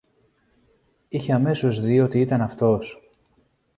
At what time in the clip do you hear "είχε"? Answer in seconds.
1.07-1.33